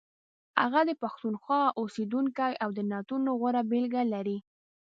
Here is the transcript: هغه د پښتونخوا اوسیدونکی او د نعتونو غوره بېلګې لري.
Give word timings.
هغه 0.61 0.81
د 0.89 0.91
پښتونخوا 1.01 1.61
اوسیدونکی 1.81 2.53
او 2.63 2.69
د 2.77 2.79
نعتونو 2.91 3.29
غوره 3.39 3.61
بېلګې 3.71 4.03
لري. 4.13 4.37